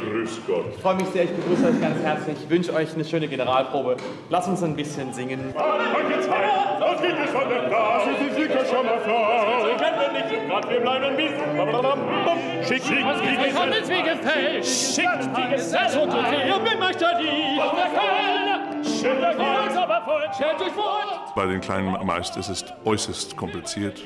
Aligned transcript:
Grüß 0.00 0.40
Gott. 0.46 0.64
Ich 0.74 0.82
freue 0.82 0.94
mich 0.96 1.06
sehr, 1.08 1.24
ich 1.24 1.30
begrüße 1.30 1.66
euch 1.68 1.80
ganz 1.80 2.02
herzlich. 2.02 2.36
Ich 2.42 2.50
wünsche 2.50 2.72
euch 2.74 2.94
eine 2.94 3.04
schöne 3.04 3.28
Generalprobe. 3.28 3.96
Lass 4.30 4.48
uns 4.48 4.62
ein 4.62 4.74
bisschen 4.74 5.12
singen. 5.12 5.52
Danke 5.54 6.20
Zeit, 6.20 6.80
sonst 6.80 7.02
geht 7.02 7.14
es 7.24 7.30
von 7.30 7.48
der 7.48 7.68
Gas. 7.68 8.02
Sie 8.04 8.24
sind 8.24 8.34
sicher 8.34 8.64
schon 8.64 8.86
mal 8.86 8.98
vor. 9.00 9.66
Sie 9.66 9.76
kennen 9.76 10.12
nicht 10.12 10.42
im 10.42 10.48
Grad, 10.48 10.70
wir 10.70 10.80
bleiben 10.80 11.16
bis. 11.16 12.68
Schick, 12.68 12.82
schick, 12.82 12.98
Ich 12.98 13.54
hab 13.54 13.68
es 13.70 13.88
wie 13.88 14.02
gefällt. 14.02 14.66
Schickt 14.66 15.36
die 15.36 15.54
Gesellschaft 15.54 15.96
und 15.96 16.14
ihr 16.14 16.58
bemöchtet 16.58 17.16
die. 17.20 17.60
Auf 17.60 17.74
der 17.74 17.90
Köln. 17.98 18.84
Schickt 18.84 19.24
euch 19.24 19.78
aber 19.78 20.02
voll. 20.04 20.22
Stellt 20.34 20.60
euch. 20.60 21.34
Bei 21.34 21.46
den 21.46 21.60
kleinen 21.60 22.04
Meister 22.04 22.40
ist 22.40 22.48
es 22.48 22.64
äußerst 22.84 23.36
kompliziert, 23.36 24.02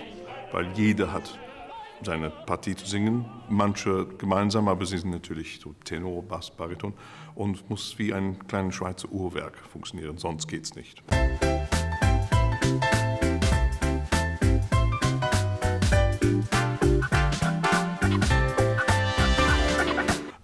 weil 0.52 0.66
jeder 0.74 1.12
hat 1.12 1.22
seine 2.05 2.31
Partie 2.31 2.75
zu 2.75 2.86
singen. 2.86 3.25
Manche 3.48 4.06
gemeinsam, 4.19 4.69
aber 4.69 4.84
sie 4.86 4.98
sind 4.98 5.11
natürlich 5.11 5.61
so 5.61 5.75
Tenor, 5.84 6.22
Bass, 6.22 6.50
Bariton 6.50 6.94
und 7.34 7.69
muss 7.70 7.98
wie 7.98 8.12
ein 8.12 8.39
kleines 8.47 8.75
Schweizer 8.75 9.11
Uhrwerk 9.11 9.56
funktionieren, 9.70 10.19
sonst 10.19 10.48
geht's 10.48 10.75
nicht. 10.75 11.03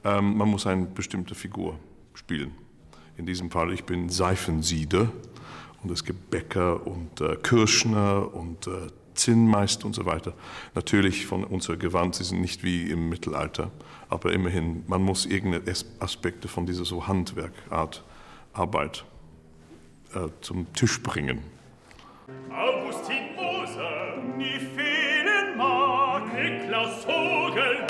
Ähm, 0.04 0.36
man 0.36 0.48
muss 0.48 0.66
eine 0.66 0.86
bestimmte 0.86 1.34
Figur 1.34 1.78
spielen. 2.14 2.52
In 3.16 3.26
diesem 3.26 3.50
Fall, 3.50 3.72
ich 3.72 3.84
bin 3.84 4.08
Seifensieder 4.08 5.10
und 5.82 5.90
es 5.90 6.04
gibt 6.04 6.30
Bäcker 6.30 6.86
und 6.86 7.20
äh, 7.20 7.36
Kirschner 7.36 8.32
und 8.32 8.66
äh, 8.66 8.88
Zinnmeister 9.18 9.84
und 9.86 9.94
so 9.94 10.06
weiter. 10.06 10.32
Natürlich 10.74 11.26
von 11.26 11.44
unserer 11.44 11.76
Gewand, 11.76 12.14
sie 12.14 12.24
sind 12.24 12.40
nicht 12.40 12.62
wie 12.64 12.90
im 12.90 13.08
Mittelalter, 13.08 13.70
aber 14.08 14.32
immerhin, 14.32 14.84
man 14.86 15.02
muss 15.02 15.26
irgendeine 15.26 15.70
As- 15.70 15.84
Aspekte 16.00 16.48
von 16.48 16.64
dieser 16.66 16.84
so 16.84 17.06
Handwerkart 17.06 18.02
Arbeit 18.52 19.04
äh, 20.14 20.28
zum 20.40 20.72
Tisch 20.72 21.02
bringen. 21.02 21.42
Augustin 22.50 23.34
Moser, 23.36 24.16
nie 24.36 24.58
fehlen 24.58 25.56
mag. 25.56 26.22
Niklaus 26.34 27.04
Vogel. 27.04 27.86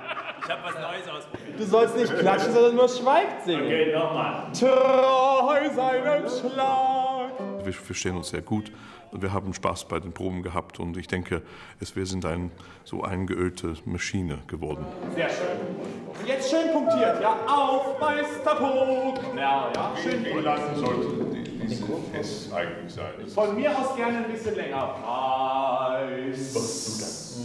Du 1.56 1.64
sollst 1.64 1.96
nicht 1.96 2.16
klatschen, 2.18 2.52
sondern 2.52 2.74
nur 2.74 2.88
schweigt 2.88 3.44
singen. 3.44 3.64
Okay, 3.64 3.92
nochmal. 3.92 4.50
Treu 4.52 5.70
seinem 5.74 6.28
Schlag. 6.28 7.30
Wir 7.64 7.72
verstehen 7.72 8.16
uns 8.16 8.30
sehr 8.30 8.42
gut 8.42 8.72
und 9.12 9.22
wir 9.22 9.32
haben 9.32 9.52
Spaß 9.52 9.86
bei 9.86 10.00
den 10.00 10.12
Proben 10.12 10.42
gehabt 10.42 10.80
und 10.80 10.96
ich 10.96 11.06
denke, 11.06 11.42
es, 11.80 11.94
wir 11.96 12.06
sind 12.06 12.24
eine 12.24 12.50
so 12.84 13.02
eingeölte 13.02 13.74
Maschine 13.84 14.38
geworden. 14.46 14.84
Sehr 15.14 15.28
schön. 15.28 15.46
Und 16.18 16.26
jetzt 16.26 16.50
schön 16.50 16.72
punktiert, 16.72 17.20
ja? 17.20 17.36
Auf, 17.46 18.00
Meister 18.00 18.54
Puck. 18.56 19.20
Ja, 19.36 19.70
ja, 19.74 19.92
schön. 20.02 20.24
Wie 20.24 20.40
lang 20.40 20.60
sollte 20.74 21.06
diese 21.62 21.84
S 22.18 22.52
eigentlich 22.52 22.92
sein? 22.92 23.12
Von 23.34 23.56
mir 23.56 23.70
aus 23.76 23.96
gerne 23.96 24.18
ein 24.18 24.32
bisschen 24.32 24.56
länger. 24.56 24.96
Preis. 25.02 26.54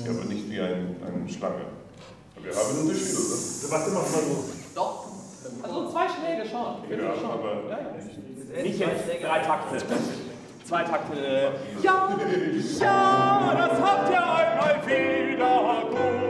Ja, 0.06 0.12
aber 0.12 0.26
nicht 0.26 0.50
wie 0.50 0.60
ein, 0.62 0.96
eine 1.06 1.30
Schlange. 1.30 1.66
Wir 2.42 2.56
haben 2.56 2.70
einen 2.70 2.82
Unterschied, 2.82 3.16
oder? 3.16 3.38
Du 3.62 3.68
machst 3.70 3.88
immer 3.88 4.00
mal 4.00 4.08
so. 4.08 4.46
Doch. 4.76 5.06
Also 5.64 5.90
zwei 5.92 6.06
Schläge 6.08 6.50
schon. 6.50 6.76
Ja, 6.90 7.16
schon. 7.16 7.32
aber 7.32 7.54
Ja, 7.70 7.80
ja. 8.58 8.64
Nicht 8.64 8.80
jetzt 8.80 9.08
drei 9.24 9.40
Takte. 9.40 9.78
Zwei 10.66 10.84
Takte. 10.84 11.52
Ja, 11.84 12.10
ja, 12.80 13.68
das 13.68 13.82
habt 13.82 14.10
ihr 14.10 14.24
einmal 14.24 14.88
wieder 14.88 15.84
gut 15.90 16.25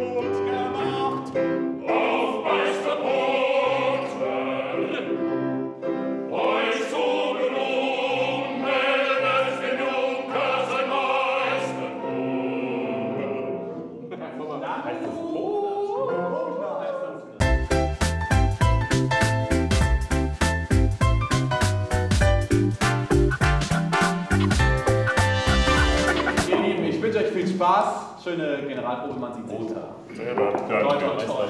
Schöne 28.26 28.58
Generalprobe, 28.68 29.20
man 29.20 29.34
sieht 29.36 29.48
sich. 29.48 29.68
Toi, 29.68 29.76
toi, 30.16 31.26
toi. 31.28 31.46